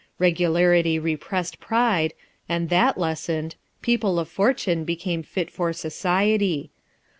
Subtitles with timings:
[0.17, 2.15] Regularity repressed pride,
[2.49, 3.53] and that lessened,
[3.83, 6.71] people of fortune became fit for society.